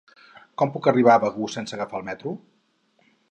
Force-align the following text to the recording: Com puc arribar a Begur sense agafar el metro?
Com 0.61 0.71
puc 0.77 0.89
arribar 0.91 1.17
a 1.17 1.21
Begur 1.25 1.51
sense 1.57 1.77
agafar 1.77 1.99
el 2.01 2.07
metro? 2.09 2.33